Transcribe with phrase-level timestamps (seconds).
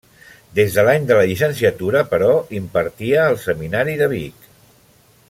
[0.59, 2.31] Des de l’any de la llicenciatura, però,
[2.63, 4.53] impartia al Seminari de Vic.